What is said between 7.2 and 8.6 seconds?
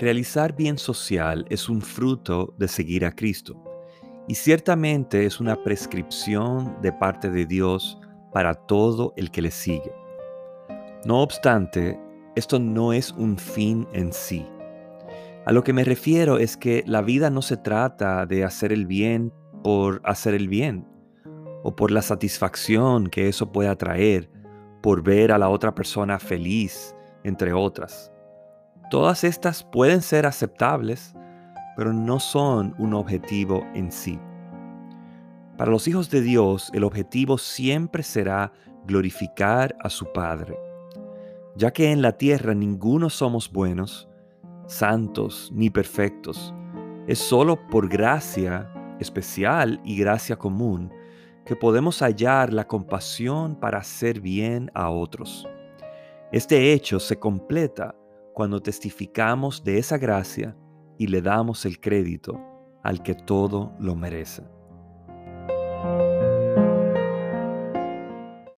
de Dios para